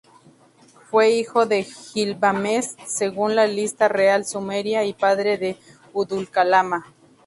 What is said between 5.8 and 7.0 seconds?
Udul-Kalama.